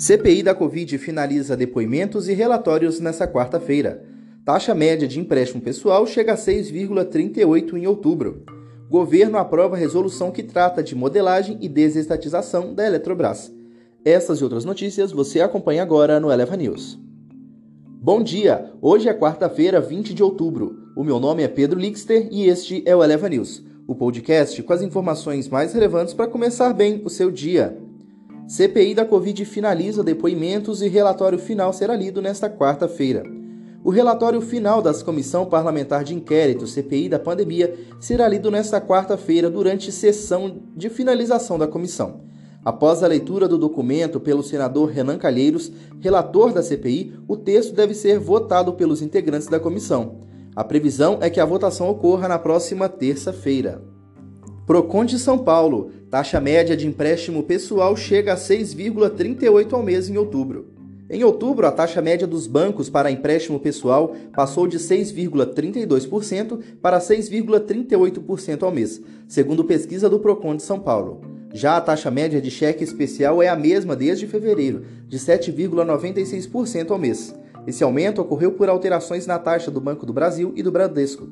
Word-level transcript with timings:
CPI 0.00 0.44
da 0.44 0.54
Covid 0.54 0.96
finaliza 0.96 1.56
depoimentos 1.56 2.28
e 2.28 2.32
relatórios 2.32 3.00
nesta 3.00 3.26
quarta-feira. 3.26 4.04
Taxa 4.44 4.72
média 4.72 5.08
de 5.08 5.18
empréstimo 5.18 5.60
pessoal 5.60 6.06
chega 6.06 6.34
a 6.34 6.36
6,38 6.36 7.76
em 7.76 7.84
outubro. 7.84 8.44
Governo 8.88 9.38
aprova 9.38 9.76
resolução 9.76 10.30
que 10.30 10.44
trata 10.44 10.84
de 10.84 10.94
modelagem 10.94 11.58
e 11.60 11.68
desestatização 11.68 12.72
da 12.72 12.86
Eletrobras. 12.86 13.52
Essas 14.04 14.38
e 14.38 14.44
outras 14.44 14.64
notícias 14.64 15.10
você 15.10 15.40
acompanha 15.40 15.82
agora 15.82 16.20
no 16.20 16.30
Eleva 16.30 16.56
News. 16.56 16.96
Bom 18.00 18.22
dia! 18.22 18.72
Hoje 18.80 19.08
é 19.08 19.12
quarta-feira, 19.12 19.80
20 19.80 20.14
de 20.14 20.22
outubro. 20.22 20.78
O 20.96 21.02
meu 21.02 21.18
nome 21.18 21.42
é 21.42 21.48
Pedro 21.48 21.76
Lixter 21.76 22.28
e 22.30 22.46
este 22.46 22.84
é 22.86 22.94
o 22.94 23.02
Eleva 23.02 23.28
News, 23.28 23.64
o 23.84 23.96
podcast 23.96 24.62
com 24.62 24.72
as 24.72 24.80
informações 24.80 25.48
mais 25.48 25.72
relevantes 25.72 26.14
para 26.14 26.28
começar 26.28 26.72
bem 26.72 27.02
o 27.04 27.10
seu 27.10 27.32
dia. 27.32 27.87
CPI 28.48 28.94
da 28.94 29.04
Covid 29.04 29.44
finaliza 29.44 30.02
depoimentos 30.02 30.80
e 30.80 30.88
relatório 30.88 31.38
final 31.38 31.70
será 31.70 31.94
lido 31.94 32.22
nesta 32.22 32.48
quarta-feira. 32.48 33.22
O 33.84 33.90
relatório 33.90 34.40
final 34.40 34.80
da 34.80 34.94
Comissão 34.94 35.44
Parlamentar 35.44 36.02
de 36.02 36.14
Inquérito 36.14 36.66
CPI 36.66 37.10
da 37.10 37.18
pandemia 37.18 37.74
será 38.00 38.26
lido 38.26 38.50
nesta 38.50 38.80
quarta-feira 38.80 39.50
durante 39.50 39.92
sessão 39.92 40.62
de 40.74 40.88
finalização 40.88 41.58
da 41.58 41.66
comissão. 41.66 42.22
Após 42.64 43.02
a 43.02 43.06
leitura 43.06 43.46
do 43.46 43.58
documento 43.58 44.18
pelo 44.18 44.42
senador 44.42 44.88
Renan 44.88 45.18
Calheiros, 45.18 45.70
relator 46.00 46.50
da 46.50 46.62
CPI, 46.62 47.20
o 47.28 47.36
texto 47.36 47.74
deve 47.74 47.92
ser 47.92 48.18
votado 48.18 48.72
pelos 48.72 49.02
integrantes 49.02 49.48
da 49.48 49.60
comissão. 49.60 50.20
A 50.56 50.64
previsão 50.64 51.18
é 51.20 51.28
que 51.28 51.38
a 51.38 51.44
votação 51.44 51.90
ocorra 51.90 52.26
na 52.26 52.38
próxima 52.38 52.88
terça-feira. 52.88 53.82
Procon 54.68 55.06
de 55.06 55.18
São 55.18 55.38
Paulo. 55.38 55.92
Taxa 56.10 56.40
média 56.40 56.74
de 56.74 56.86
empréstimo 56.86 57.42
pessoal 57.42 57.94
chega 57.94 58.32
a 58.32 58.36
6,38 58.36 59.74
ao 59.74 59.82
mês 59.82 60.08
em 60.08 60.16
outubro. 60.16 60.68
Em 61.10 61.22
outubro, 61.22 61.66
a 61.66 61.70
taxa 61.70 62.00
média 62.00 62.26
dos 62.26 62.46
bancos 62.46 62.88
para 62.88 63.10
empréstimo 63.10 63.60
pessoal 63.60 64.16
passou 64.32 64.66
de 64.66 64.78
6,32% 64.78 66.60
para 66.80 66.98
6,38% 66.98 68.62
ao 68.62 68.72
mês, 68.72 69.02
segundo 69.26 69.64
pesquisa 69.64 70.08
do 70.08 70.18
Procon 70.18 70.56
de 70.56 70.62
São 70.62 70.80
Paulo. 70.80 71.20
Já 71.52 71.76
a 71.76 71.80
taxa 71.80 72.10
média 72.10 72.40
de 72.40 72.50
cheque 72.50 72.82
especial 72.82 73.42
é 73.42 73.48
a 73.48 73.56
mesma 73.56 73.94
desde 73.94 74.26
fevereiro, 74.26 74.84
de 75.06 75.18
7,96% 75.18 76.90
ao 76.90 76.98
mês. 76.98 77.34
Esse 77.66 77.84
aumento 77.84 78.22
ocorreu 78.22 78.52
por 78.52 78.70
alterações 78.70 79.26
na 79.26 79.38
taxa 79.38 79.70
do 79.70 79.78
Banco 79.78 80.06
do 80.06 80.12
Brasil 80.14 80.54
e 80.56 80.62
do 80.62 80.72
Bradesco. 80.72 81.28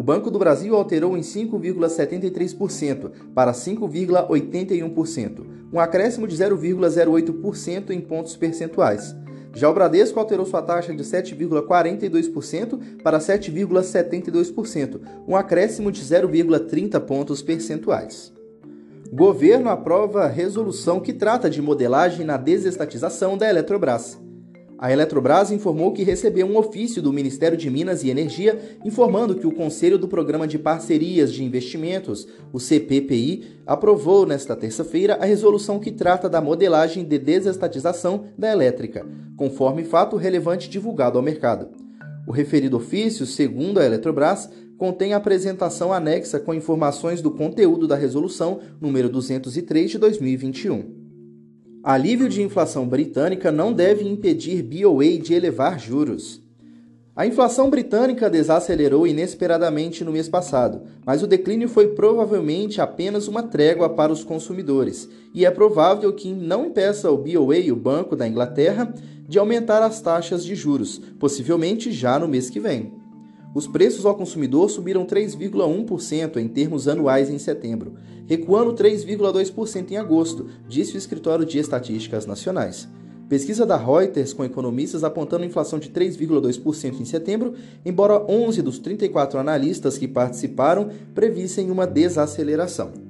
O 0.00 0.02
Banco 0.02 0.30
do 0.30 0.38
Brasil 0.38 0.74
alterou 0.74 1.14
em 1.14 1.20
5,73% 1.20 3.10
para 3.34 3.52
5,81%, 3.52 5.44
um 5.70 5.78
acréscimo 5.78 6.26
de 6.26 6.34
0,08% 6.34 7.90
em 7.90 8.00
pontos 8.00 8.34
percentuais. 8.34 9.14
Já 9.54 9.68
o 9.68 9.74
Bradesco 9.74 10.18
alterou 10.18 10.46
sua 10.46 10.62
taxa 10.62 10.94
de 10.94 11.02
7,42% 11.04 13.02
para 13.02 13.18
7,72%, 13.18 15.02
um 15.28 15.36
acréscimo 15.36 15.92
de 15.92 16.02
0,30 16.02 16.98
pontos 17.00 17.42
percentuais. 17.42 18.32
Governo 19.12 19.68
aprova 19.68 20.26
resolução 20.28 20.98
que 20.98 21.12
trata 21.12 21.50
de 21.50 21.60
modelagem 21.60 22.24
na 22.24 22.38
desestatização 22.38 23.36
da 23.36 23.50
Eletrobras. 23.50 24.18
A 24.80 24.90
Eletrobras 24.90 25.50
informou 25.50 25.92
que 25.92 26.02
recebeu 26.02 26.46
um 26.46 26.56
ofício 26.56 27.02
do 27.02 27.12
Ministério 27.12 27.54
de 27.54 27.68
Minas 27.68 28.02
e 28.02 28.08
Energia 28.08 28.58
informando 28.82 29.34
que 29.34 29.46
o 29.46 29.52
Conselho 29.52 29.98
do 29.98 30.08
Programa 30.08 30.48
de 30.48 30.58
Parcerias 30.58 31.30
de 31.34 31.44
Investimentos, 31.44 32.26
o 32.50 32.58
CPPI, 32.58 33.60
aprovou 33.66 34.24
nesta 34.24 34.56
terça-feira 34.56 35.18
a 35.20 35.26
resolução 35.26 35.78
que 35.78 35.92
trata 35.92 36.30
da 36.30 36.40
modelagem 36.40 37.04
de 37.04 37.18
desestatização 37.18 38.24
da 38.38 38.50
elétrica, 38.50 39.06
conforme 39.36 39.84
fato 39.84 40.16
relevante 40.16 40.70
divulgado 40.70 41.18
ao 41.18 41.22
mercado. 41.22 41.68
O 42.26 42.32
referido 42.32 42.78
ofício, 42.78 43.26
segundo 43.26 43.80
a 43.80 43.84
Eletrobras, 43.84 44.48
contém 44.78 45.12
a 45.12 45.18
apresentação 45.18 45.92
anexa 45.92 46.40
com 46.40 46.54
informações 46.54 47.20
do 47.20 47.30
conteúdo 47.30 47.86
da 47.86 47.96
resolução 47.96 48.60
número 48.80 49.10
203 49.10 49.90
de 49.90 49.98
2021. 49.98 50.99
Alívio 51.82 52.28
de 52.28 52.42
inflação 52.42 52.86
britânica 52.86 53.50
não 53.50 53.72
deve 53.72 54.06
impedir 54.06 54.62
BOA 54.62 55.16
de 55.16 55.32
elevar 55.32 55.80
juros. 55.80 56.42
A 57.16 57.26
inflação 57.26 57.70
britânica 57.70 58.28
desacelerou 58.28 59.06
inesperadamente 59.06 60.04
no 60.04 60.12
mês 60.12 60.28
passado, 60.28 60.82
mas 61.06 61.22
o 61.22 61.26
declínio 61.26 61.70
foi 61.70 61.88
provavelmente 61.88 62.82
apenas 62.82 63.28
uma 63.28 63.42
trégua 63.42 63.88
para 63.88 64.12
os 64.12 64.22
consumidores, 64.22 65.08
e 65.34 65.46
é 65.46 65.50
provável 65.50 66.12
que 66.12 66.30
não 66.34 66.66
impeça 66.66 67.10
o 67.10 67.16
BOA, 67.16 67.72
o 67.72 67.76
Banco 67.76 68.14
da 68.14 68.28
Inglaterra, 68.28 68.92
de 69.26 69.38
aumentar 69.38 69.82
as 69.82 70.02
taxas 70.02 70.44
de 70.44 70.54
juros, 70.54 71.00
possivelmente 71.18 71.90
já 71.90 72.18
no 72.18 72.28
mês 72.28 72.50
que 72.50 72.60
vem. 72.60 72.92
Os 73.52 73.66
preços 73.66 74.06
ao 74.06 74.14
consumidor 74.14 74.70
subiram 74.70 75.04
3,1% 75.04 76.36
em 76.36 76.46
termos 76.46 76.86
anuais 76.86 77.28
em 77.28 77.38
setembro, 77.38 77.94
recuando 78.26 78.72
3,2% 78.74 79.90
em 79.90 79.96
agosto, 79.96 80.46
disse 80.68 80.94
o 80.94 80.98
Escritório 80.98 81.44
de 81.44 81.58
Estatísticas 81.58 82.26
Nacionais. 82.26 82.88
Pesquisa 83.28 83.66
da 83.66 83.76
Reuters 83.76 84.32
com 84.32 84.44
economistas 84.44 85.04
apontando 85.04 85.44
inflação 85.44 85.78
de 85.78 85.90
3,2% 85.90 87.00
em 87.00 87.04
setembro, 87.04 87.54
embora 87.84 88.24
11 88.28 88.62
dos 88.62 88.78
34 88.78 89.38
analistas 89.38 89.98
que 89.98 90.08
participaram 90.08 90.90
previssem 91.14 91.70
uma 91.70 91.86
desaceleração. 91.86 93.09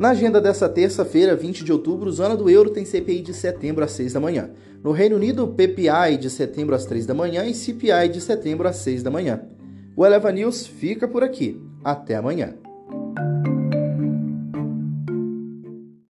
Na 0.00 0.12
agenda 0.12 0.40
dessa 0.40 0.66
terça-feira, 0.66 1.36
20 1.36 1.62
de 1.62 1.70
outubro, 1.70 2.10
Zona 2.10 2.34
do 2.34 2.48
Euro 2.48 2.70
tem 2.70 2.86
CPI 2.86 3.20
de 3.20 3.34
setembro 3.34 3.84
às 3.84 3.90
6 3.90 4.14
da 4.14 4.18
manhã. 4.18 4.48
No 4.82 4.92
Reino 4.92 5.16
Unido, 5.16 5.46
PPI 5.46 6.16
de 6.18 6.30
setembro 6.30 6.74
às 6.74 6.86
3 6.86 7.04
da 7.04 7.12
manhã 7.12 7.44
e 7.44 7.52
CPI 7.52 8.08
de 8.10 8.18
setembro 8.18 8.66
às 8.66 8.76
6 8.76 9.02
da 9.02 9.10
manhã. 9.10 9.42
O 9.94 10.06
Eleva 10.06 10.32
News 10.32 10.66
fica 10.66 11.06
por 11.06 11.22
aqui. 11.22 11.60
Até 11.84 12.16
amanhã. 12.16 12.54